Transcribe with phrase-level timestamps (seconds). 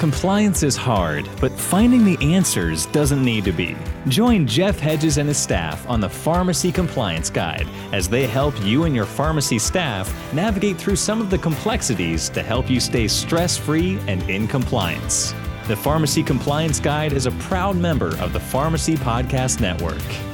[0.00, 3.76] Compliance is hard, but finding the answers doesn't need to be.
[4.08, 8.84] Join Jeff Hedges and his staff on the Pharmacy Compliance Guide as they help you
[8.84, 13.58] and your pharmacy staff navigate through some of the complexities to help you stay stress
[13.58, 15.34] free and in compliance.
[15.68, 20.29] The Pharmacy Compliance Guide is a proud member of the Pharmacy Podcast Network.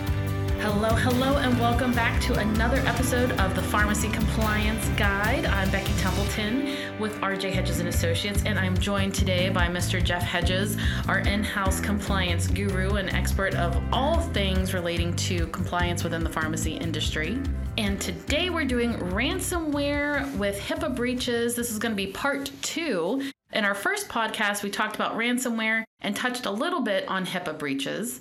[0.68, 5.46] Hello, hello, and welcome back to another episode of the Pharmacy Compliance Guide.
[5.46, 10.02] I'm Becky Templeton with RJ Hedges and Associates, and I'm joined today by Mr.
[10.02, 10.76] Jeff Hedges,
[11.06, 16.72] our in-house compliance guru and expert of all things relating to compliance within the pharmacy
[16.72, 17.40] industry.
[17.78, 21.54] And today we're doing ransomware with HIPAA breaches.
[21.54, 23.22] This is going to be part two.
[23.52, 27.56] In our first podcast, we talked about ransomware and touched a little bit on HIPAA
[27.56, 28.20] breaches.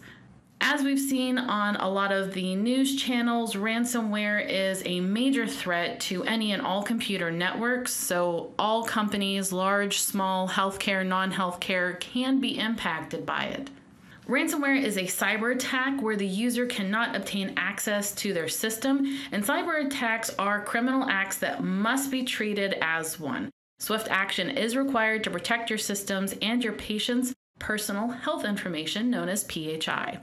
[0.67, 5.99] As we've seen on a lot of the news channels, ransomware is a major threat
[6.01, 7.93] to any and all computer networks.
[7.93, 13.69] So, all companies, large, small, healthcare, non healthcare, can be impacted by it.
[14.27, 19.45] Ransomware is a cyber attack where the user cannot obtain access to their system, and
[19.45, 23.51] cyber attacks are criminal acts that must be treated as one.
[23.77, 29.29] Swift action is required to protect your systems and your patients' personal health information, known
[29.29, 30.21] as PHI.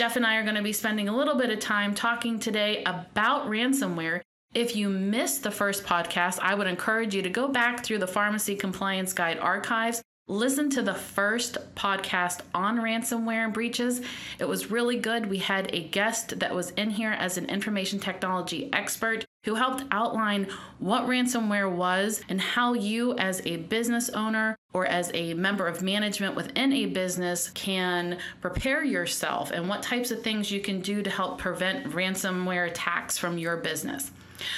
[0.00, 2.82] Jeff and I are going to be spending a little bit of time talking today
[2.84, 4.22] about ransomware.
[4.54, 8.06] If you missed the first podcast, I would encourage you to go back through the
[8.06, 10.00] Pharmacy Compliance Guide archives.
[10.30, 14.00] Listen to the first podcast on ransomware and breaches.
[14.38, 15.28] It was really good.
[15.28, 19.82] We had a guest that was in here as an information technology expert who helped
[19.90, 20.46] outline
[20.78, 25.82] what ransomware was and how you, as a business owner or as a member of
[25.82, 31.02] management within a business, can prepare yourself and what types of things you can do
[31.02, 34.12] to help prevent ransomware attacks from your business.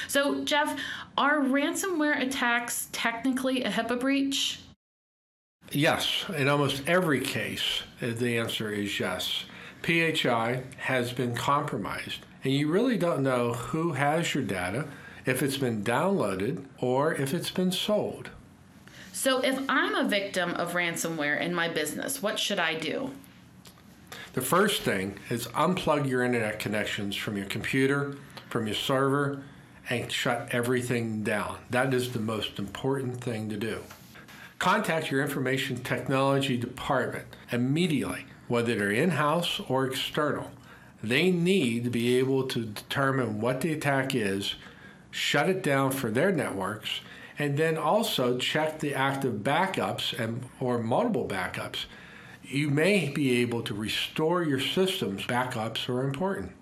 [0.06, 0.78] So, Jeff,
[1.16, 4.58] are ransomware attacks technically a HIPAA breach?
[5.70, 9.44] Yes, in almost every case, uh, the answer is yes.
[9.82, 14.86] PHI has been compromised and you really don't know who has your data,
[15.24, 18.30] if it's been downloaded, or if it's been sold.
[19.12, 23.12] So, if I'm a victim of ransomware in my business, what should I do?
[24.32, 28.16] The first thing is unplug your internet connections from your computer,
[28.48, 29.44] from your server,
[29.88, 31.58] and shut everything down.
[31.70, 33.82] That is the most important thing to do.
[34.62, 40.52] Contact your information technology department immediately, whether they're in house or external.
[41.02, 44.54] They need to be able to determine what the attack is,
[45.10, 47.00] shut it down for their networks,
[47.40, 51.86] and then also check the active backups and or multiple backups.
[52.44, 55.24] You may be able to restore your systems.
[55.24, 56.52] Backups are important.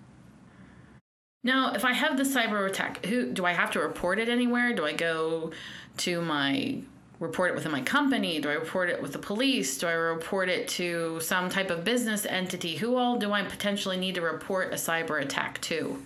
[1.43, 4.73] Now, if I have the cyber attack, who do I have to report it anywhere?
[4.73, 5.51] Do I go
[5.97, 6.81] to my
[7.21, 8.41] report it within my company?
[8.41, 9.77] Do I report it with the police?
[9.77, 12.75] Do I report it to some type of business entity?
[12.77, 16.01] Who all do I potentially need to report a cyber attack to?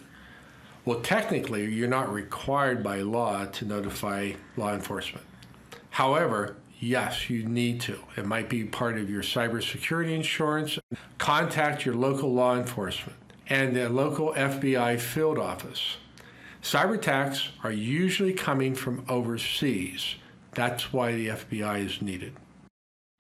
[0.84, 5.26] Well, technically, you're not required by law to notify law enforcement.
[5.90, 7.98] However, yes, you need to.
[8.18, 10.78] It might be part of your cybersecurity insurance.
[11.18, 15.96] Contact your local law enforcement and the local FBI field office.
[16.62, 20.16] Cyber attacks are usually coming from overseas.
[20.56, 22.34] That's why the FBI is needed.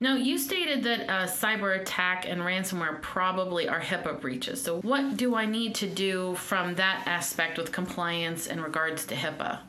[0.02, 4.62] Now, you stated that a cyber attack and ransomware probably are HIPAA breaches.
[4.62, 9.16] So, what do I need to do from that aspect with compliance in regards to
[9.16, 9.60] HIPAA?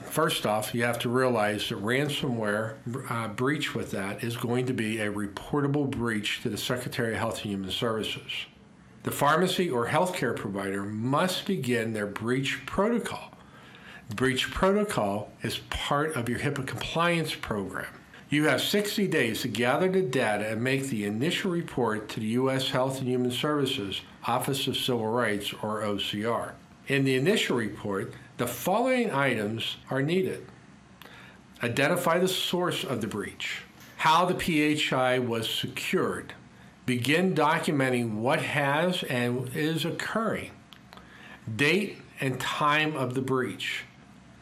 [0.00, 2.76] First off, you have to realize that ransomware
[3.10, 7.18] uh, breach with that is going to be a reportable breach to the Secretary of
[7.18, 8.46] Health and Human Services.
[9.02, 13.33] The pharmacy or healthcare provider must begin their breach protocol
[14.10, 17.86] breach protocol is part of your HIPAA compliance program.
[18.28, 22.26] You have 60 days to gather the data and make the initial report to the
[22.26, 22.70] U.S.
[22.70, 26.52] Health and Human Services Office of Civil Rights, or OCR.
[26.88, 30.46] In the initial report, the following items are needed
[31.62, 33.62] identify the source of the breach,
[33.96, 36.34] how the PHI was secured,
[36.84, 40.50] begin documenting what has and is occurring,
[41.56, 43.84] date and time of the breach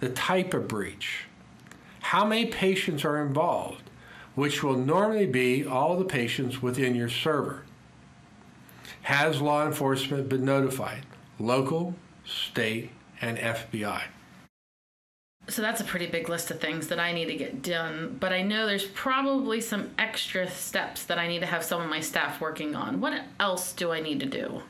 [0.02, 1.26] the type of breach,
[2.00, 3.88] how many patients are involved,
[4.34, 7.62] which will normally be all the patients within your server.
[9.02, 11.06] Has law enforcement been notified?
[11.38, 11.94] Local,
[12.24, 12.90] state,
[13.20, 14.02] and FBI.
[15.46, 18.32] So that's a pretty big list of things that I need to get done, but
[18.32, 22.00] I know there's probably some extra steps that I need to have some of my
[22.00, 23.00] staff working on.
[23.00, 24.62] What else do I need to do?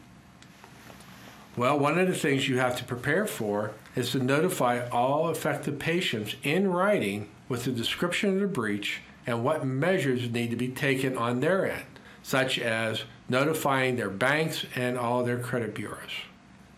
[1.57, 5.79] Well, one of the things you have to prepare for is to notify all affected
[5.79, 10.69] patients in writing with the description of the breach and what measures need to be
[10.69, 11.85] taken on their end,
[12.23, 16.11] such as notifying their banks and all their credit bureaus.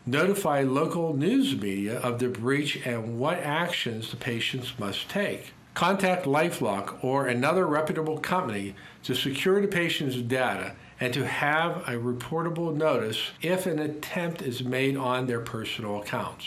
[0.06, 5.54] Notify local news media of the breach and what actions the patients must take.
[5.72, 11.92] Contact Lifelock or another reputable company to secure the patient's data and to have a
[11.92, 16.46] reportable notice if an attempt is made on their personal accounts.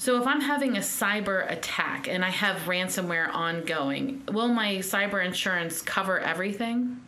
[0.00, 5.22] So, if I'm having a cyber attack and I have ransomware ongoing, will my cyber
[5.22, 7.02] insurance cover everything?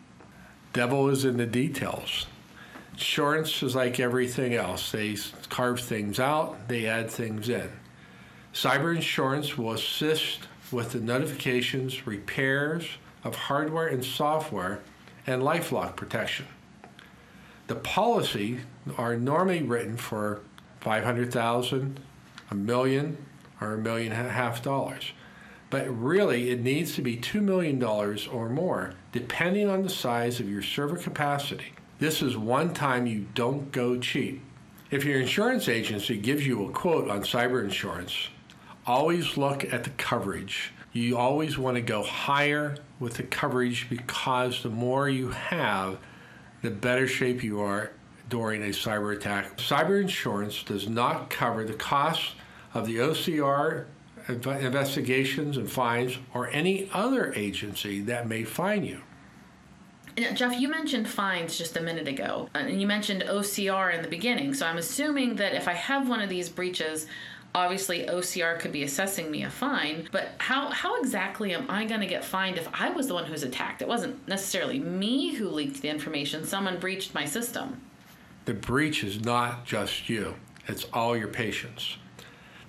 [0.74, 2.26] Devil is in the details.
[2.92, 4.92] Insurance is like everything else.
[4.92, 5.16] They
[5.48, 7.70] carve things out, they add things in.
[8.52, 10.40] Cyber insurance will assist
[10.70, 12.86] with the notifications, repairs
[13.24, 14.82] of hardware and software,
[15.26, 16.44] and lifelock protection.
[17.68, 18.60] The policy
[18.98, 20.42] are normally written for
[20.82, 21.98] 500,000,
[22.52, 23.16] a million,
[23.62, 25.12] or a million and a half dollars.
[25.70, 30.50] But really, it needs to be $2 million or more, depending on the size of
[30.50, 31.72] your server capacity.
[31.98, 34.42] This is one time you don't go cheap.
[34.90, 38.28] If your insurance agency gives you a quote on cyber insurance,
[38.86, 40.72] always look at the coverage.
[40.92, 45.96] You always want to go higher with the coverage because the more you have,
[46.60, 47.92] the better shape you are
[48.28, 49.56] during a cyber attack.
[49.56, 52.34] Cyber insurance does not cover the cost
[52.74, 53.86] of the OCR
[54.28, 59.00] investigations and fines or any other agency that may fine you.
[60.34, 64.52] Jeff, you mentioned fines just a minute ago, and you mentioned OCR in the beginning.
[64.52, 67.06] So I'm assuming that if I have one of these breaches,
[67.54, 72.00] obviously OCR could be assessing me a fine, but how, how exactly am I going
[72.00, 73.80] to get fined if I was the one who's attacked?
[73.80, 77.80] It wasn't necessarily me who leaked the information, someone breached my system.
[78.44, 80.34] The breach is not just you,
[80.66, 81.96] it's all your patients.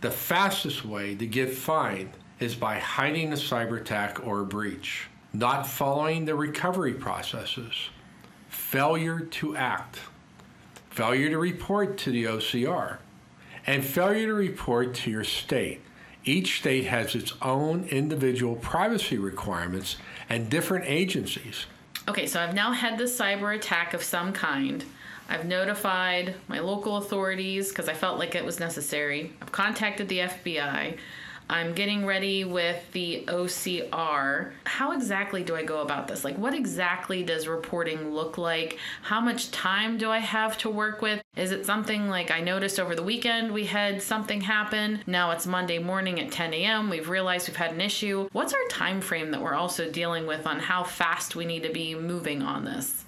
[0.03, 5.65] The fastest way to get fined is by hiding a cyber attack or breach not
[5.65, 7.73] following the recovery processes,
[8.49, 9.99] failure to act,
[10.89, 12.97] failure to report to the OCR,
[13.65, 15.79] and failure to report to your state.
[16.25, 19.95] Each state has its own individual privacy requirements
[20.27, 21.65] and different agencies.
[22.09, 24.83] Okay, so I've now had the cyber attack of some kind.
[25.29, 29.33] I've notified my local authorities because I felt like it was necessary.
[29.41, 30.97] I've contacted the FBI.
[31.49, 34.51] I'm getting ready with the OCR.
[34.63, 36.23] How exactly do I go about this?
[36.23, 38.79] Like, what exactly does reporting look like?
[39.01, 41.21] How much time do I have to work with?
[41.35, 45.03] Is it something like I noticed over the weekend we had something happen?
[45.05, 46.89] Now it's Monday morning at 10 a.m.
[46.89, 48.29] We've realized we've had an issue.
[48.31, 51.71] What's our time frame that we're also dealing with on how fast we need to
[51.71, 53.03] be moving on this?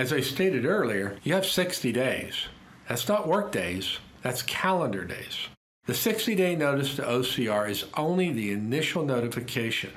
[0.00, 2.46] As I stated earlier, you have 60 days.
[2.88, 5.48] That's not work days, that's calendar days.
[5.84, 9.90] The 60 day notice to OCR is only the initial notification.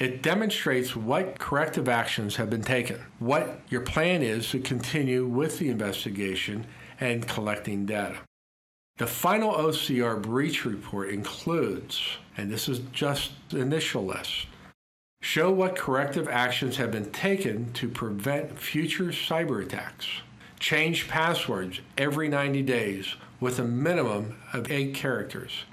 [0.00, 5.60] It demonstrates what corrective actions have been taken, what your plan is to continue with
[5.60, 6.66] the investigation
[6.98, 8.18] and collecting data.
[8.96, 12.02] The final OCR breach report includes,
[12.36, 14.48] and this is just the initial list,
[15.24, 20.06] show what corrective actions have been taken to prevent future cyber attacks,
[20.60, 25.64] change passwords every 90 days with a minimum of eight characters.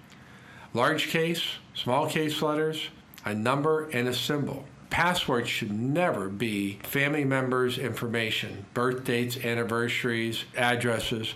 [0.74, 1.43] Large case,
[1.74, 2.88] small case letters,
[3.25, 4.63] a number, and a symbol.
[4.89, 11.36] Passwords should never be family members' information, birth dates, anniversaries, addresses,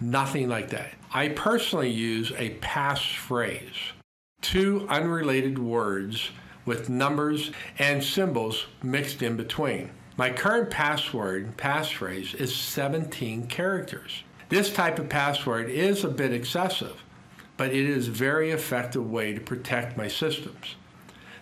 [0.00, 0.92] nothing like that.
[1.12, 3.90] I personally use a passphrase,
[4.40, 6.30] two unrelated words
[6.70, 7.50] with numbers
[7.80, 9.90] and symbols mixed in between.
[10.16, 14.22] My current password, passphrase, is 17 characters.
[14.50, 17.02] This type of password is a bit excessive,
[17.56, 20.76] but it is a very effective way to protect my systems.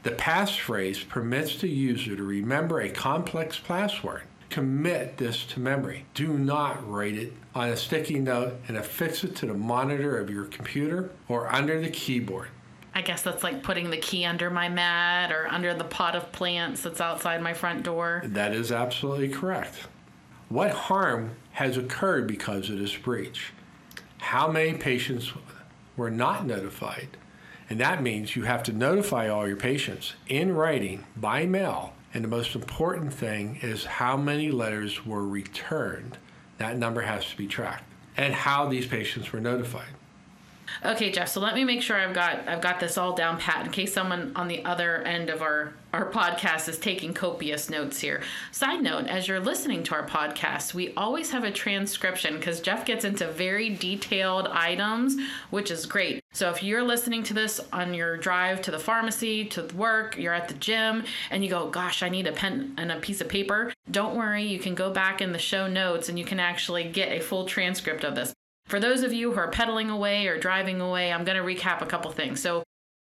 [0.02, 4.22] The passphrase permits the user to remember a complex password.
[4.48, 6.06] Commit this to memory.
[6.14, 10.30] Do not write it on a sticky note and affix it to the monitor of
[10.30, 12.48] your computer or under the keyboard.
[12.98, 16.32] I guess that's like putting the key under my mat or under the pot of
[16.32, 18.24] plants that's outside my front door.
[18.24, 19.86] That is absolutely correct.
[20.48, 23.52] What harm has occurred because of this breach?
[24.18, 25.32] How many patients
[25.96, 27.16] were not notified?
[27.70, 32.24] And that means you have to notify all your patients in writing by mail And
[32.24, 36.18] the most important thing is how many letters were returned.
[36.56, 37.84] That number has to be tracked.
[38.16, 39.97] And how these patients were notified.
[40.84, 41.28] Okay, Jeff.
[41.28, 43.92] So let me make sure I've got I've got this all down pat in case
[43.92, 48.22] someone on the other end of our our podcast is taking copious notes here.
[48.52, 52.84] Side note, as you're listening to our podcast, we always have a transcription because Jeff
[52.84, 55.16] gets into very detailed items,
[55.50, 56.22] which is great.
[56.32, 60.34] So if you're listening to this on your drive to the pharmacy, to work, you're
[60.34, 63.28] at the gym, and you go, gosh, I need a pen and a piece of
[63.28, 66.84] paper, don't worry, you can go back in the show notes and you can actually
[66.84, 68.34] get a full transcript of this.
[68.68, 71.80] For those of you who are pedaling away or driving away, I'm going to recap
[71.80, 72.40] a couple things.
[72.40, 72.62] So,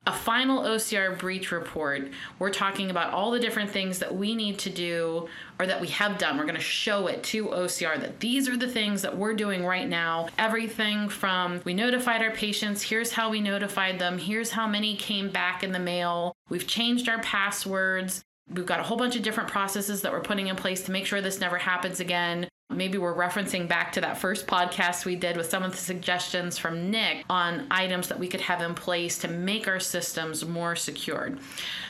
[0.07, 4.59] a final OCR breach report, we're talking about all the different things that we need
[4.61, 6.38] to do or that we have done.
[6.38, 9.62] We're going to show it to OCR that these are the things that we're doing
[9.62, 10.29] right now.
[10.38, 15.29] Everything from we notified our patients, here's how we notified them, here's how many came
[15.29, 18.23] back in the mail, we've changed our passwords.
[18.52, 21.07] We've got a whole bunch of different processes that we're putting in place to make
[21.07, 22.49] sure this never happens again.
[22.71, 26.57] Maybe we're referencing back to that first podcast we did with some of the suggestions
[26.57, 30.77] from Nick on items that we could have in place to make our systems more
[30.77, 31.41] secured.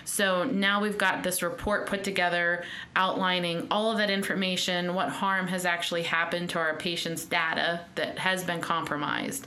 [0.07, 2.65] So now we've got this report put together
[2.97, 8.19] outlining all of that information, what harm has actually happened to our patient's data that
[8.19, 9.47] has been compromised.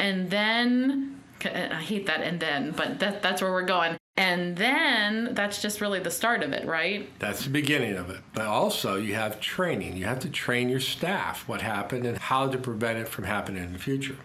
[0.00, 3.96] And then I hate that and then, but that, that's where we're going.
[4.16, 7.08] And then that's just really the start of it, right?
[7.18, 8.20] That's the beginning of it.
[8.34, 9.96] But also, you have training.
[9.96, 13.64] You have to train your staff what happened and how to prevent it from happening
[13.64, 14.16] in the future.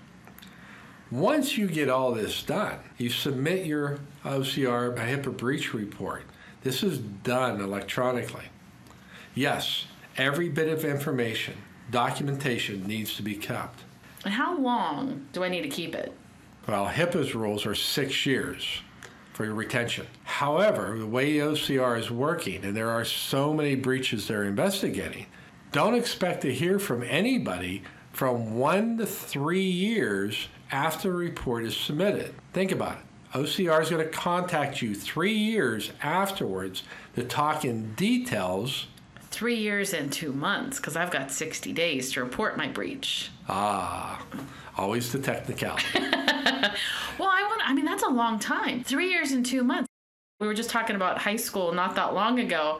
[1.10, 6.24] Once you get all this done, you submit your OCR HIPAA breach report.
[6.64, 8.46] This is done electronically.
[9.34, 9.86] Yes,
[10.18, 11.54] every bit of information,
[11.90, 13.86] documentation needs to be kept.
[14.26, 16.14] And how long do I need to keep it?
[16.68, 18.82] Well, HIPAA's rules are six years
[19.32, 20.06] for your retention.
[20.26, 25.28] However, the way OCR is working, and there are so many breaches they're investigating,
[25.72, 31.78] don't expect to hear from anybody from one to three years after the report is
[31.78, 32.34] submitted.
[32.52, 33.04] Think about it.
[33.34, 36.84] OCR is going to contact you three years afterwards
[37.16, 38.88] to talk in details.
[39.38, 43.29] Three years and two months, because I've got 60 days to report my breach.
[43.48, 44.25] Ah,
[44.75, 45.86] always the technicality.
[46.00, 47.62] well, I want.
[47.63, 48.84] I mean, that's a long time.
[48.84, 49.88] Three years and two months.
[50.39, 52.79] We were just talking about high school not that long ago.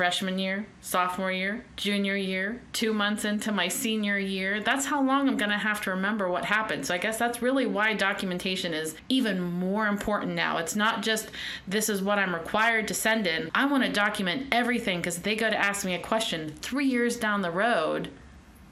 [0.00, 4.60] Freshman year, sophomore year, junior year, two months into my senior year.
[4.60, 6.86] That's how long I'm going to have to remember what happened.
[6.86, 10.58] So I guess that's really why documentation is even more important now.
[10.58, 11.30] It's not just
[11.66, 13.50] this is what I'm required to send in.
[13.52, 17.16] I want to document everything because they go to ask me a question three years
[17.16, 18.10] down the road.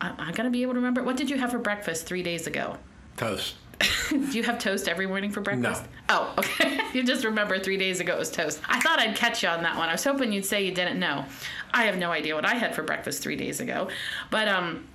[0.01, 1.03] I'm going to be able to remember.
[1.03, 2.79] What did you have for breakfast three days ago?
[3.17, 3.57] Toast.
[4.11, 5.85] Do you have toast every morning for breakfast?
[5.85, 5.89] No.
[6.09, 6.81] Oh, okay.
[6.93, 8.61] you just remember three days ago it was toast.
[8.69, 9.89] I thought I'd catch you on that one.
[9.89, 11.25] I was hoping you'd say you didn't know.
[11.73, 13.89] I have no idea what I had for breakfast three days ago.
[14.31, 14.89] But um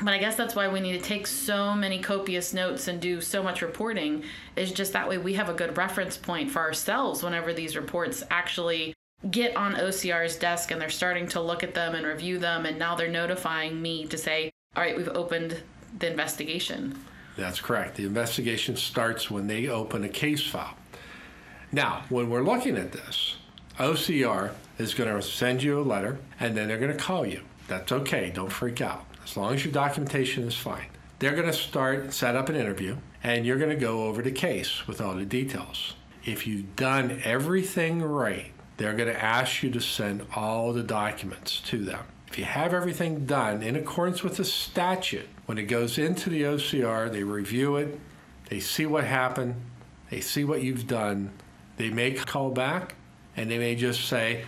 [0.00, 3.20] but I guess that's why we need to take so many copious notes and do
[3.20, 4.22] so much reporting
[4.54, 8.22] is just that way we have a good reference point for ourselves whenever these reports
[8.30, 8.94] actually
[9.28, 12.78] get on OCR's desk and they're starting to look at them and review them and
[12.78, 15.60] now they're notifying me to say, "All right, we've opened
[15.98, 16.96] the investigation."
[17.38, 17.94] That's correct.
[17.94, 20.74] The investigation starts when they open a case file.
[21.70, 23.36] Now, when we're looking at this,
[23.78, 27.42] OCR is going to send you a letter and then they're going to call you.
[27.68, 28.32] That's okay.
[28.34, 29.06] Don't freak out.
[29.22, 30.86] As long as your documentation is fine.
[31.20, 34.32] They're going to start, set up an interview, and you're going to go over the
[34.32, 35.94] case with all the details.
[36.24, 41.60] If you've done everything right, they're going to ask you to send all the documents
[41.66, 42.04] to them.
[42.26, 46.42] If you have everything done in accordance with the statute, when it goes into the
[46.42, 47.98] OCR, they review it,
[48.50, 49.54] they see what happened,
[50.10, 51.30] they see what you've done,
[51.78, 52.96] they may call back,
[53.34, 54.44] and they may just say,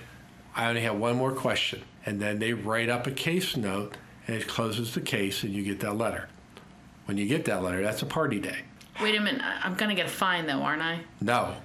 [0.54, 1.80] I only have one more question.
[2.04, 5.62] And then they write up a case note, and it closes the case, and you
[5.62, 6.28] get that letter.
[7.06, 8.58] When you get that letter, that's a party day.
[9.00, 9.40] Wait a minute.
[9.42, 11.00] I'm going to get a fine, though, aren't I?
[11.22, 11.56] No,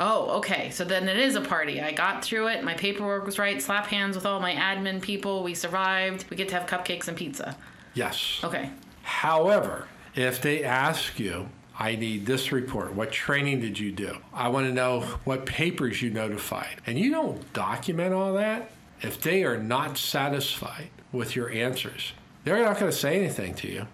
[0.00, 0.70] Oh, okay.
[0.70, 1.80] So then it is a party.
[1.80, 2.64] I got through it.
[2.64, 3.60] My paperwork was right.
[3.62, 5.44] Slap hands with all my admin people.
[5.44, 6.24] We survived.
[6.30, 7.54] We get to have cupcakes and pizza.
[7.92, 8.40] yes.
[8.42, 8.70] Okay.
[9.10, 12.94] However, if they ask you, I need this report.
[12.94, 14.18] What training did you do?
[14.32, 16.80] I want to know what papers you notified.
[16.86, 18.70] And you don't document all that.
[19.02, 22.12] If they are not satisfied with your answers,
[22.44, 23.88] they're not going to say anything to you.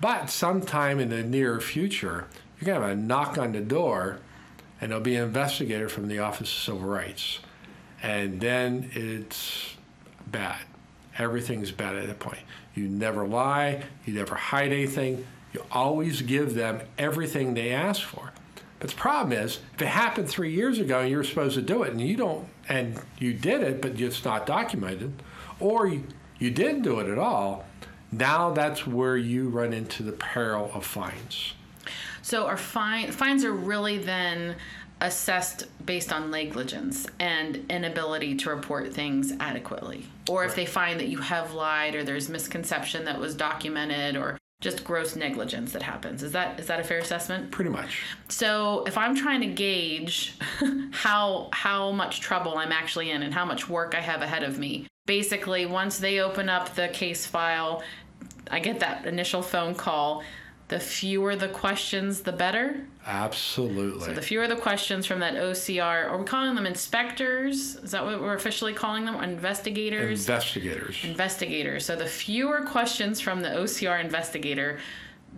[0.00, 2.26] But sometime in the near future,
[2.58, 4.20] you're going to have a knock on the door
[4.80, 7.40] and there'll be an investigator from the Office of Civil Rights.
[8.02, 9.76] And then it's
[10.26, 10.60] bad.
[11.18, 12.40] Everything's bad at that point.
[12.76, 18.32] You never lie, you never hide anything, you always give them everything they ask for.
[18.78, 21.62] But the problem is, if it happened three years ago and you were supposed to
[21.62, 25.14] do it and you don't, and you did it, but it's not documented,
[25.58, 26.04] or you,
[26.38, 27.64] you didn't do it at all,
[28.12, 31.54] now that's where you run into the peril of fines.
[32.22, 34.56] So are fine fines are really then
[35.00, 40.06] assessed based on negligence and inability to report things adequately.
[40.28, 44.38] Or if they find that you have lied or there's misconception that was documented or
[44.60, 46.22] just gross negligence that happens.
[46.22, 47.50] Is that is that a fair assessment?
[47.50, 48.02] Pretty much.
[48.28, 50.34] So if I'm trying to gauge
[50.92, 54.58] how how much trouble I'm actually in and how much work I have ahead of
[54.58, 57.82] me, basically once they open up the case file,
[58.50, 60.22] I get that initial phone call.
[60.68, 62.84] The fewer the questions, the better.
[63.06, 64.04] Absolutely.
[64.04, 67.76] So the fewer the questions from that OCR, are we calling them inspectors?
[67.76, 69.14] Is that what we're officially calling them?
[69.22, 70.28] Investigators?
[70.28, 71.04] Investigators.
[71.04, 71.86] Investigators.
[71.86, 74.80] So the fewer questions from the OCR investigator,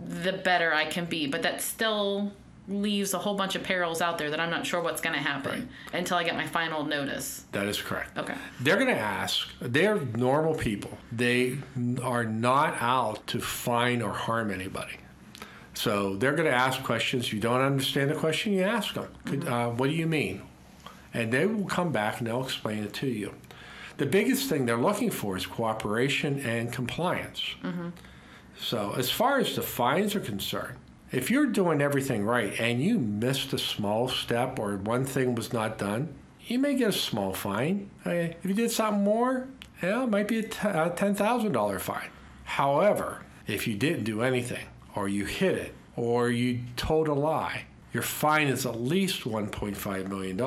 [0.03, 1.27] the better I can be.
[1.27, 2.33] But that still
[2.67, 5.21] leaves a whole bunch of perils out there that I'm not sure what's going to
[5.21, 7.45] happen until I get my final notice.
[7.51, 8.17] That is correct.
[8.17, 8.35] Okay.
[8.61, 10.97] They're going to ask, they're normal people.
[11.11, 11.57] They
[12.01, 14.97] are not out to fine or harm anybody.
[15.79, 17.27] So they're going to ask questions.
[17.27, 19.07] If You don't understand the question, you ask them.
[19.47, 20.41] Uh, what do you mean?
[21.13, 23.33] And they will come back and they'll explain it to you.
[23.95, 27.41] The biggest thing they're looking for is cooperation and compliance.
[28.59, 30.75] So, as far as the fines are concerned,
[31.13, 35.53] if you're doing everything right and you missed a small step or one thing was
[35.53, 36.13] not done,
[36.45, 37.89] you may get a small fine.
[38.43, 39.47] If you did something more,
[39.81, 42.09] yeah, it might be a $10,000 fine.
[42.43, 44.65] However, if you didn't do anything,
[44.95, 50.07] or you hid it, or you told a lie, your fine is at least $1.5
[50.07, 50.39] million.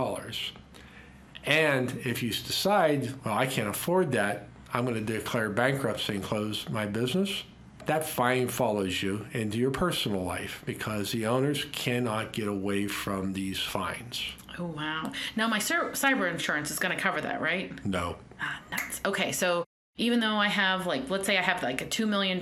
[1.44, 6.22] And if you decide, well, I can't afford that, I'm going to declare bankruptcy and
[6.22, 7.44] close my business,
[7.86, 13.32] that fine follows you into your personal life because the owners cannot get away from
[13.32, 14.22] these fines.
[14.58, 15.10] Oh, wow.
[15.34, 17.84] Now, my cy- cyber insurance is going to cover that, right?
[17.84, 18.16] No.
[18.40, 19.00] Ah, nuts.
[19.04, 19.64] Okay, so
[19.96, 22.38] even though I have, like, let's say I have like a $2 million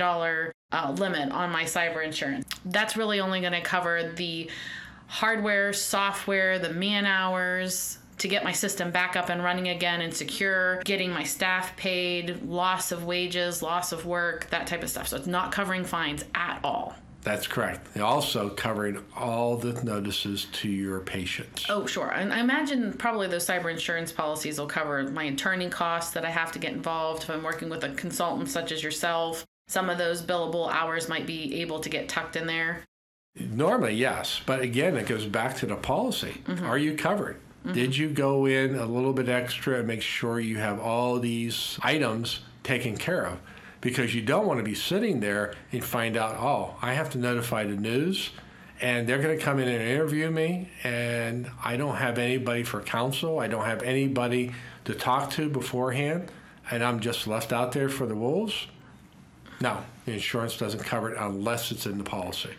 [0.73, 4.51] uh, limit on my cyber insurance, that's really only going to cover the
[5.07, 10.13] hardware, software, the man hours to get my system back up and running again and
[10.13, 15.09] secure, getting my staff paid, loss of wages, loss of work, that type of stuff.
[15.09, 16.95] So it's not covering fines at all.
[17.23, 17.93] That's correct.
[17.95, 21.67] They also covering all the notices to your patients.
[21.69, 22.11] Oh, sure.
[22.11, 26.31] And I imagine probably those cyber insurance policies will cover my attorney costs that I
[26.31, 29.47] have to get involved if I'm working with a consultant such as yourself.
[29.71, 32.83] Some of those billable hours might be able to get tucked in there.
[33.39, 34.41] Normally, yes.
[34.45, 36.43] But again, it goes back to the policy.
[36.45, 36.67] Mm-hmm.
[36.67, 37.37] Are you covered?
[37.37, 37.75] Mm-hmm.
[37.75, 41.79] Did you go in a little bit extra and make sure you have all these
[41.85, 43.39] items taken care of?
[43.81, 47.19] Because you don't want to be sitting there and find out, oh, I have to
[47.19, 48.31] notify the news
[48.81, 52.83] and they're going to come in and interview me and I don't have anybody for
[52.83, 53.39] counsel.
[53.39, 54.53] I don't have anybody
[54.87, 56.33] to talk to beforehand
[56.73, 58.67] and I'm just left out there for the wolves.
[59.61, 62.51] No, the insurance doesn't cover it unless it's in the policy.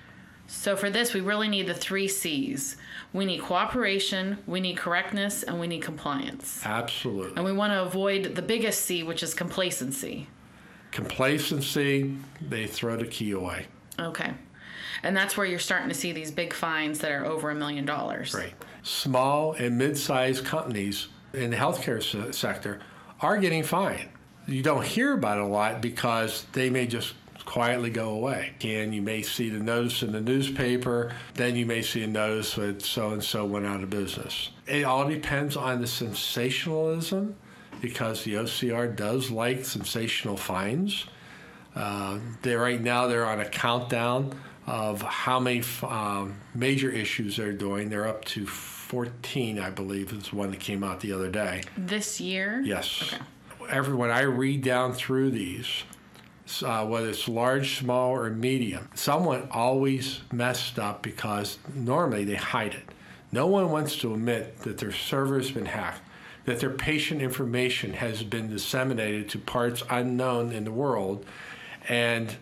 [0.47, 2.75] So for this, we really need the three C's.
[3.13, 6.61] We need cooperation, we need correctness, and we need compliance.
[6.65, 7.37] Absolutely.
[7.37, 10.27] And we want to avoid the biggest C, which is complacency.
[10.91, 13.67] Complacency, they throw the key away.
[13.97, 14.33] Okay.
[15.03, 17.85] And that's where you're starting to see these big fines that are over a million
[17.85, 18.33] dollars.
[18.33, 18.53] Right.
[18.83, 22.81] Small and mid-sized companies in the healthcare se- sector
[23.21, 24.09] are getting fined.
[24.47, 27.13] You don't hear about it a lot because they may just
[27.45, 28.53] quietly go away.
[28.61, 32.55] And you may see the notice in the newspaper, then you may see a notice
[32.55, 34.51] that so and so went out of business.
[34.67, 37.35] It all depends on the sensationalism
[37.81, 41.05] because the OCR does like sensational fines.
[41.75, 44.33] Uh, they right now they're on a countdown
[44.67, 47.89] of how many um, major issues they're doing.
[47.89, 51.63] They're up to 14, I believe, is one that came out the other day.
[51.77, 52.61] This year?
[52.61, 53.03] Yes.
[53.03, 53.23] Okay.
[53.71, 55.83] Everyone, I read down through these,
[56.61, 62.73] uh, whether it's large, small, or medium, someone always messed up because normally they hide
[62.73, 62.83] it.
[63.31, 66.01] No one wants to admit that their server has been hacked,
[66.43, 71.25] that their patient information has been disseminated to parts unknown in the world,
[71.87, 72.35] and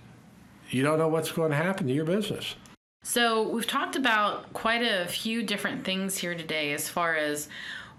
[0.71, 2.55] you don't know what's going to happen to your business.
[3.03, 7.49] So we've talked about quite a few different things here today as far as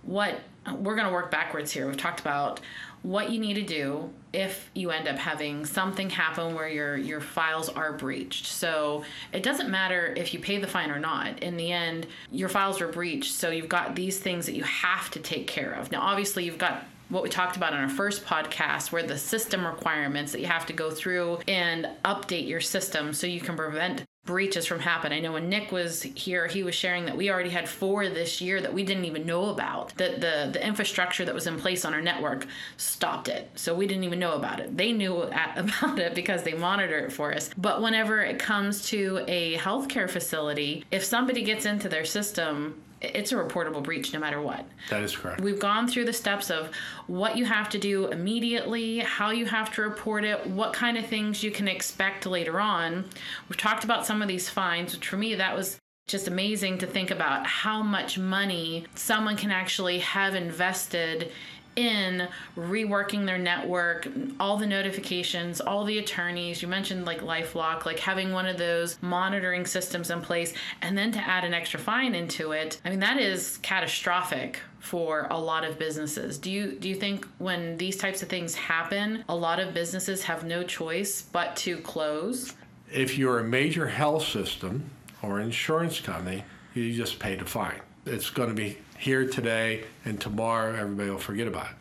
[0.02, 0.40] what
[0.78, 1.86] we're going to work backwards here.
[1.86, 2.60] We've talked about
[3.02, 7.20] what you need to do if you end up having something happen where your your
[7.20, 8.46] files are breached.
[8.46, 11.42] So it doesn't matter if you pay the fine or not.
[11.42, 15.10] In the end, your files were breached, so you've got these things that you have
[15.12, 15.90] to take care of.
[15.90, 19.66] Now obviously you've got what we talked about on our first podcast where the system
[19.66, 24.04] requirements that you have to go through and update your system so you can prevent
[24.24, 25.12] breaches from happen.
[25.12, 28.40] I know when Nick was here, he was sharing that we already had four this
[28.40, 29.94] year that we didn't even know about.
[29.96, 33.86] That the the infrastructure that was in place on our network stopped it, so we
[33.86, 34.76] didn't even know about it.
[34.76, 37.50] They knew at, about it because they monitor it for us.
[37.56, 43.32] But whenever it comes to a healthcare facility, if somebody gets into their system it's
[43.32, 44.66] a reportable breach no matter what.
[44.90, 45.40] That is correct.
[45.40, 46.70] We've gone through the steps of
[47.06, 51.06] what you have to do immediately, how you have to report it, what kind of
[51.06, 53.06] things you can expect later on.
[53.48, 56.86] We've talked about some of these fines, which for me, that was just amazing to
[56.86, 61.30] think about how much money someone can actually have invested
[61.76, 66.62] in reworking their network, all the notifications, all the attorneys.
[66.62, 70.52] You mentioned like Lifelock, like having one of those monitoring systems in place,
[70.82, 72.80] and then to add an extra fine into it.
[72.84, 76.38] I mean, that is catastrophic for a lot of businesses.
[76.38, 80.24] Do you do you think when these types of things happen, a lot of businesses
[80.24, 82.54] have no choice but to close?
[82.92, 84.90] If you're a major health system
[85.22, 87.80] or insurance company, you just pay the fine.
[88.06, 91.76] It's going to be here today and tomorrow everybody will forget about it.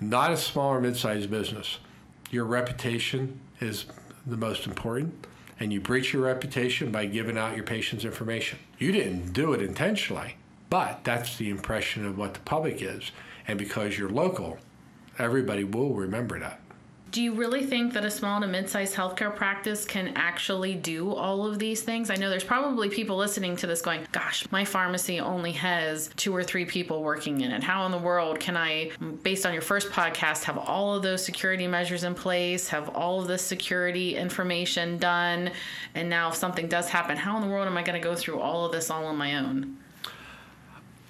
[0.00, 1.78] Not a small or mid-sized business.
[2.30, 3.86] Your reputation is
[4.24, 5.26] the most important
[5.58, 8.60] and you breach your reputation by giving out your patient's information.
[8.78, 10.36] You didn't do it intentionally,
[10.70, 13.10] but that's the impression of what the public is.
[13.48, 14.58] And because you're local,
[15.18, 16.60] everybody will remember that.
[17.10, 21.44] Do you really think that a small to mid-sized healthcare practice can actually do all
[21.44, 22.08] of these things?
[22.08, 26.34] I know there's probably people listening to this going, "Gosh, my pharmacy only has two
[26.34, 27.64] or three people working in it.
[27.64, 28.92] How in the world can I,
[29.24, 33.20] based on your first podcast, have all of those security measures in place, have all
[33.20, 35.50] of this security information done,
[35.96, 38.14] and now if something does happen, how in the world am I going to go
[38.14, 39.78] through all of this all on my own?"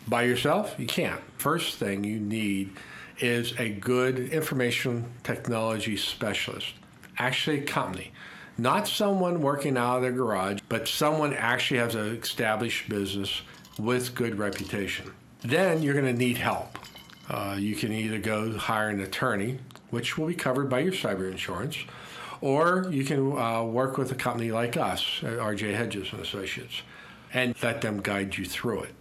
[0.09, 1.21] By yourself, you can't.
[1.37, 2.71] First thing you need
[3.23, 6.75] is a good information technology specialist,
[7.19, 8.13] actually a company.
[8.59, 13.43] Not someone working out of their garage, but someone actually has an established business
[13.79, 15.13] with good reputation.
[15.43, 16.79] Then you're going to need help.
[17.29, 19.59] Uh, you can either go hire an attorney,
[19.91, 21.77] which will be covered by your cyber insurance,
[22.41, 26.83] or you can uh, work with a company like us, RJ Hedges and Associates,
[27.33, 28.95] and let them guide you through it.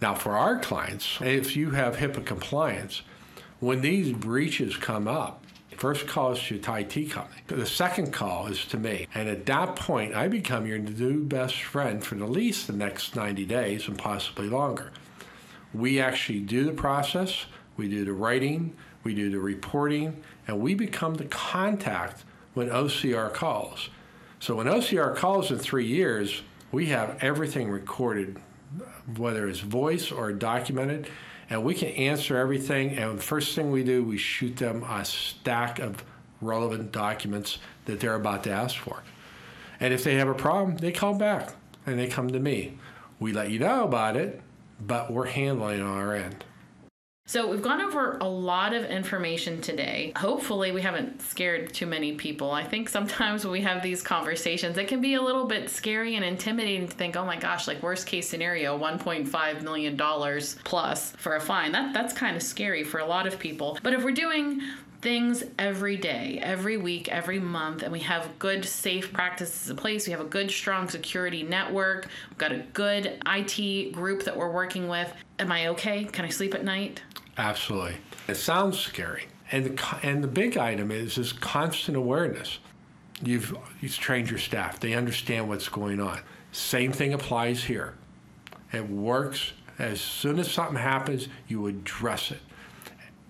[0.00, 3.02] Now, for our clients, if you have HIPAA compliance,
[3.60, 5.42] when these breaches come up,
[5.76, 7.42] First call is to the IT company.
[7.48, 9.08] The second call is to me.
[9.14, 13.14] And at that point, I become your new best friend for at least the next
[13.14, 14.90] 90 days and possibly longer.
[15.74, 17.44] We actually do the process,
[17.76, 23.32] we do the writing, we do the reporting, and we become the contact when OCR
[23.34, 23.90] calls.
[24.40, 26.42] So when OCR calls in three years,
[26.72, 28.38] we have everything recorded,
[29.18, 31.10] whether it's voice or documented,
[31.48, 32.96] and we can answer everything.
[32.96, 36.04] And the first thing we do, we shoot them a stack of
[36.40, 39.02] relevant documents that they're about to ask for.
[39.80, 41.54] And if they have a problem, they call back
[41.86, 42.78] and they come to me.
[43.18, 44.40] We let you know about it,
[44.80, 46.44] but we're handling it on our end.
[47.28, 50.12] So, we've gone over a lot of information today.
[50.16, 52.52] Hopefully, we haven't scared too many people.
[52.52, 56.14] I think sometimes when we have these conversations, it can be a little bit scary
[56.14, 59.96] and intimidating to think, oh my gosh, like worst case scenario, $1.5 million
[60.62, 61.72] plus for a fine.
[61.72, 63.76] That, that's kind of scary for a lot of people.
[63.82, 64.60] But if we're doing
[65.00, 70.06] things every day, every week, every month, and we have good, safe practices in place.
[70.06, 72.08] We have a good, strong security network.
[72.30, 75.12] We've got a good IT group that we're working with.
[75.38, 76.04] Am I okay?
[76.04, 77.02] Can I sleep at night?
[77.38, 77.96] Absolutely.
[78.28, 79.26] It sounds scary.
[79.52, 82.58] And the, and the big item is this constant awareness.
[83.22, 86.20] You've, you've trained your staff, they understand what's going on.
[86.52, 87.94] Same thing applies here.
[88.72, 89.52] It works.
[89.78, 92.40] As soon as something happens, you address it.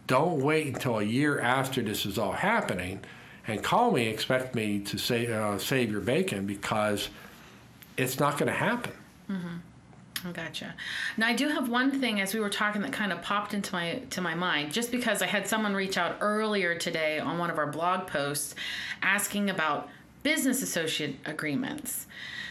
[0.07, 3.01] Don't wait until a year after this is all happening
[3.49, 7.09] and call me, expect me to say, uh, save your bacon because
[7.97, 8.93] it's not going to happen.
[9.31, 9.57] Mm-hmm.
[10.33, 10.75] Gotcha.
[11.17, 13.73] Now I do have one thing as we were talking that kind of popped into
[13.73, 17.51] my to my mind just because I had someone reach out earlier today on one
[17.51, 18.55] of our blog posts
[19.03, 19.89] asking about
[20.23, 22.07] business associate agreements.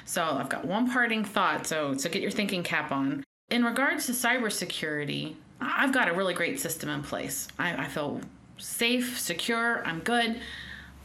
[0.06, 1.68] So I've got one parting thought.
[1.68, 3.24] So so get your thinking cap on.
[3.50, 7.48] In regards to cybersecurity, I've got a really great system in place.
[7.58, 8.22] I, I feel
[8.58, 9.86] safe, secure.
[9.86, 10.40] I'm good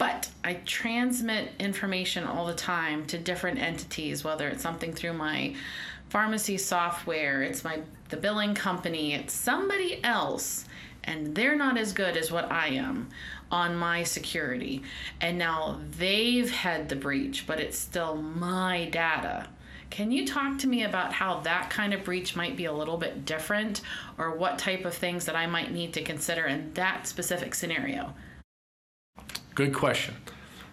[0.00, 5.54] but I transmit information all the time to different entities, whether it's something through my
[6.08, 10.64] pharmacy software, it's my the billing company, it's somebody else
[11.04, 13.10] and they're not as good as what I am
[13.50, 14.82] on my security.
[15.20, 19.48] And now they've had the breach, but it's still my data.
[19.90, 22.96] Can you talk to me about how that kind of breach might be a little
[22.96, 23.82] bit different
[24.18, 28.14] or what type of things that I might need to consider in that specific scenario?
[29.54, 30.14] Good question.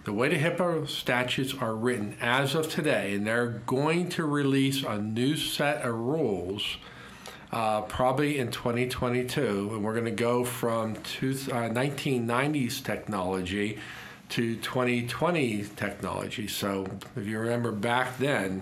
[0.05, 4.81] the way the HIPAA statutes are written as of today, and they're going to release
[4.83, 6.77] a new set of rules
[7.51, 13.79] uh, probably in 2022, and we're going to go from two, uh, 1990s technology
[14.29, 16.47] to 2020 technology.
[16.47, 18.61] So if you remember back then,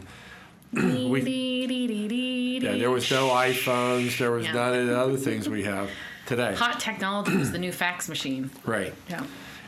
[0.74, 4.54] we, yeah, there was no iPhones, there was Yeah.
[4.54, 5.90] none of the other things we have
[6.26, 6.56] today.
[6.56, 8.50] Hot technology was the new fax machine.
[8.66, 8.94] Right.
[9.10, 9.24] Yeah.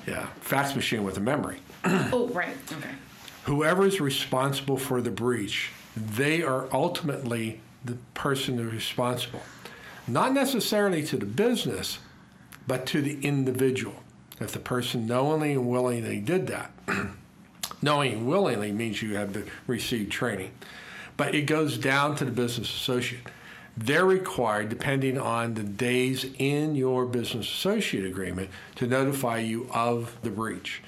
[0.05, 0.27] Yeah.
[0.41, 1.59] Fax machine with a memory.
[1.85, 2.57] Oh, right.
[2.71, 2.89] Okay.
[3.43, 9.41] Whoever is responsible for the breach, they are ultimately the person who's responsible.
[10.07, 11.99] Not necessarily to the business,
[12.67, 13.95] but to the individual.
[14.39, 16.71] If the person knowingly and willingly did that,
[17.81, 20.51] knowing and willingly means you have to receive training.
[21.17, 23.27] But it goes down to the business associate.
[23.75, 30.17] They're required, depending on the days in your business associate agreement, to notify you of
[30.23, 30.81] the breach.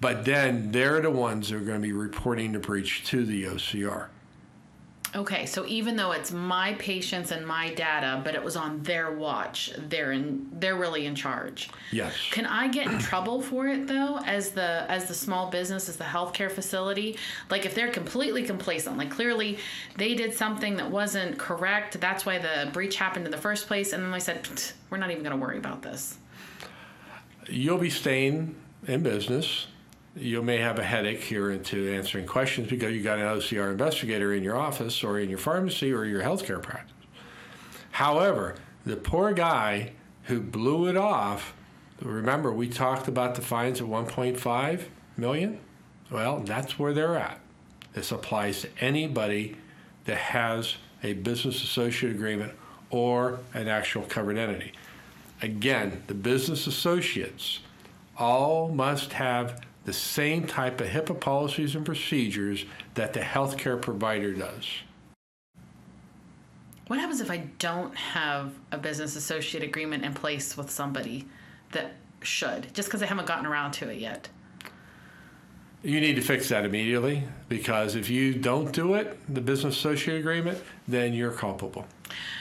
[0.00, 3.44] But then they're the ones that are going to be reporting the breach to the
[3.44, 4.06] OCR.
[5.14, 9.10] Okay, so even though it's my patients and my data, but it was on their
[9.10, 11.70] watch, they're in they're really in charge.
[11.92, 12.14] Yes.
[12.30, 15.96] Can I get in trouble for it though, as the as the small business, as
[15.96, 17.16] the healthcare facility?
[17.48, 19.58] Like if they're completely complacent, like clearly
[19.96, 23.94] they did something that wasn't correct, that's why the breach happened in the first place,
[23.94, 24.46] and then they said,
[24.90, 26.18] we're not even gonna worry about this.
[27.48, 29.68] You'll be staying in business.
[30.18, 34.34] You may have a headache here into answering questions because you got an OCR investigator
[34.34, 36.94] in your office or in your pharmacy or your healthcare practice.
[37.92, 39.92] However, the poor guy
[40.24, 41.54] who blew it off,
[42.02, 44.82] remember we talked about the fines at 1.5
[45.16, 45.60] million?
[46.10, 47.40] Well, that's where they're at.
[47.92, 49.56] This applies to anybody
[50.06, 52.52] that has a business associate agreement
[52.90, 54.72] or an actual covered entity.
[55.42, 57.60] Again, the business associates
[58.16, 64.34] all must have the same type of HIPAA policies and procedures that the healthcare provider
[64.34, 64.66] does.
[66.88, 71.26] What happens if I don't have a business associate agreement in place with somebody
[71.72, 74.28] that should, just because I haven't gotten around to it yet?
[75.82, 80.18] You need to fix that immediately because if you don't do it, the business associate
[80.18, 81.86] agreement, then you're culpable.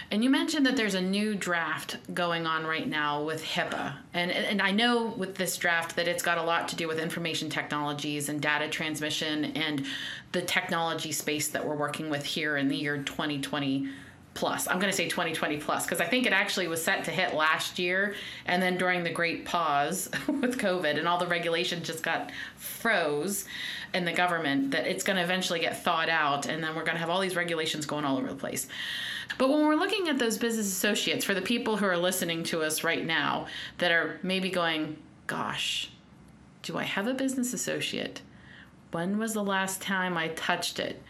[0.10, 3.96] And you mentioned that there's a new draft going on right now with HIPAA.
[4.14, 7.00] And, and I know with this draft that it's got a lot to do with
[7.00, 9.86] information technologies and data transmission and
[10.32, 13.90] the technology space that we're working with here in the year 2020
[14.38, 14.68] plus.
[14.68, 17.34] I'm going to say 2020 plus because I think it actually was set to hit
[17.34, 18.14] last year.
[18.46, 23.46] And then during the great pause with COVID and all the regulations just got froze
[23.94, 26.46] in the government, that it's going to eventually get thawed out.
[26.46, 28.68] And then we're going to have all these regulations going all over the place.
[29.38, 32.62] But when we're looking at those business associates, for the people who are listening to
[32.62, 35.92] us right now that are maybe going, gosh,
[36.64, 38.22] do I have a business associate?
[38.92, 41.02] When was the last time I touched it?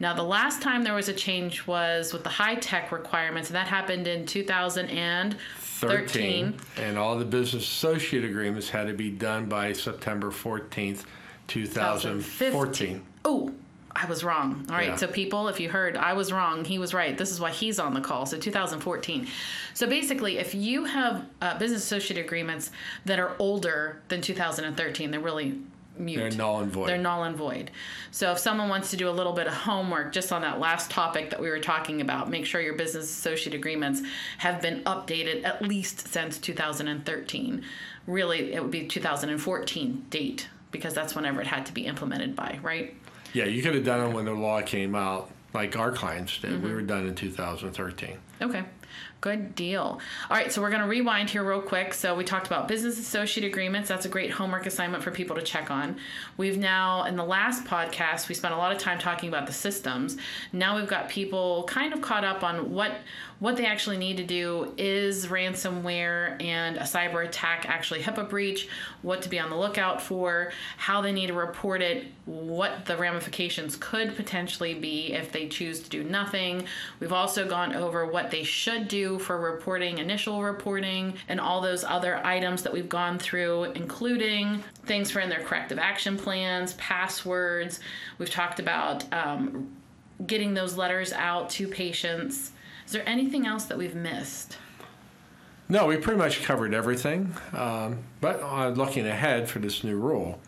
[0.00, 3.66] Now, the last time there was a change was with the HITECH requirements, and that
[3.66, 5.34] happened in 2013.
[5.78, 11.04] 13, and all the business associate agreements had to be done by September 14th,
[11.48, 13.04] 2014.
[13.24, 13.52] Oh,
[14.00, 14.64] I was wrong.
[14.70, 14.96] All right, Yeah.
[14.96, 16.64] so people, if you heard, I was wrong.
[16.64, 17.16] He was right.
[17.18, 18.26] This is why he's on the call.
[18.26, 19.26] So 2014.
[19.74, 22.70] So basically, if you have uh, business associate agreements
[23.06, 25.58] that are older than 2013, they're really
[25.98, 26.18] mute.
[26.18, 26.88] They're null and void.
[26.88, 27.72] They're null and void.
[28.12, 30.90] So if someone wants to do a little bit of homework just on that last
[30.90, 34.02] topic that we were talking about, make sure your business associate agreements
[34.38, 37.64] have been updated at least since 2013.
[38.06, 42.58] Really, it would be 2014 date because that's whenever it had to be implemented by,
[42.62, 42.94] right?
[43.32, 46.52] Yeah, you could have done it when the law came out, like our clients did.
[46.52, 46.64] Mm-hmm.
[46.64, 48.18] We were done in 2013.
[48.40, 48.64] Okay,
[49.20, 50.00] good deal.
[50.30, 51.92] All right, so we're going to rewind here real quick.
[51.92, 53.88] So we talked about business associate agreements.
[53.88, 55.96] That's a great homework assignment for people to check on.
[56.36, 59.52] We've now, in the last podcast, we spent a lot of time talking about the
[59.52, 60.16] systems.
[60.52, 62.92] Now we've got people kind of caught up on what
[63.40, 68.68] what they actually need to do is ransomware and a cyber attack actually HIPAA breach,
[69.02, 72.96] what to be on the lookout for, how they need to report it, what the
[72.96, 76.64] ramifications could potentially be if they choose to do nothing.
[76.98, 82.16] We've also gone over what they should for reporting, initial reporting, and all those other
[82.26, 87.78] items that we've gone through, including things for in their corrective action plans, passwords.
[88.18, 89.68] We've talked about um,
[90.26, 92.50] getting those letters out to patients.
[92.86, 94.58] Is there anything else that we've missed?
[95.68, 97.32] No, we pretty much covered everything.
[97.52, 100.40] Um, but uh, looking ahead for this new rule,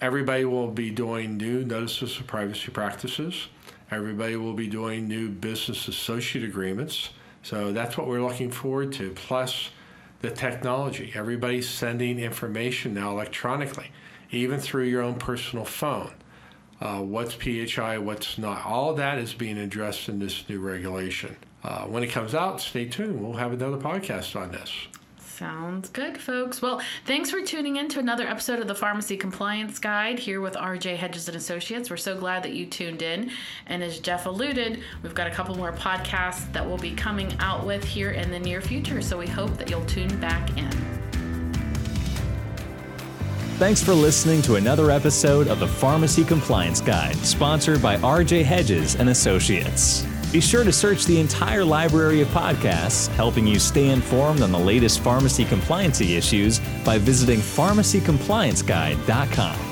[0.00, 3.48] everybody will be doing new notices of privacy practices.
[3.92, 7.10] Everybody will be doing new business associate agreements.
[7.42, 9.10] So that's what we're looking forward to.
[9.10, 9.70] Plus
[10.22, 11.12] the technology.
[11.14, 13.90] Everybody's sending information now electronically.
[14.30, 16.10] even through your own personal phone.
[16.80, 18.64] Uh, what's PHI, what's not.
[18.64, 21.36] All that is being addressed in this new regulation.
[21.62, 23.22] Uh, when it comes out, stay tuned.
[23.22, 24.72] We'll have another podcast on this.
[25.38, 26.60] Sounds good, folks.
[26.60, 30.52] Well, thanks for tuning in to another episode of the Pharmacy Compliance Guide here with
[30.54, 31.88] RJ Hedges and Associates.
[31.88, 33.30] We're so glad that you tuned in.
[33.66, 37.64] And as Jeff alluded, we've got a couple more podcasts that we'll be coming out
[37.64, 39.00] with here in the near future.
[39.00, 40.70] So we hope that you'll tune back in.
[43.56, 48.96] Thanks for listening to another episode of the Pharmacy Compliance Guide, sponsored by RJ Hedges
[48.96, 50.06] and Associates.
[50.32, 54.58] Be sure to search the entire library of podcasts, helping you stay informed on the
[54.58, 59.71] latest pharmacy compliancy issues by visiting pharmacycomplianceguide.com.